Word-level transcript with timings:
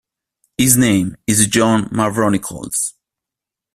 His 0.57 0.77
name 0.77 1.15
is 1.27 1.45
John 1.45 1.87
Mavronicles. 1.89 2.93